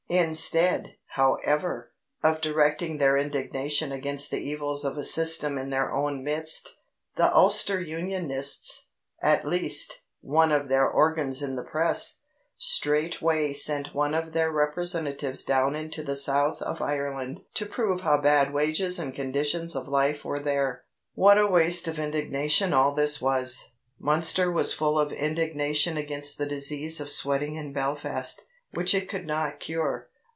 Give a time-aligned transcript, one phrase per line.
[0.13, 6.21] Instead, however, of directing their indignation against the evils of a system in their own
[6.21, 6.75] midst,
[7.15, 8.87] the Ulster Unionists
[9.21, 12.17] at least, one of their organs in the Press
[12.57, 18.19] straightway sent one of their representatives down into the South of Ireland to prove how
[18.19, 20.83] bad wages and conditions of life were there.
[21.13, 23.69] What a waste of indignation all this was!
[23.97, 28.43] Munster was full of indignation against the disease of sweating in Belfast,
[28.73, 30.07] which it could not cure.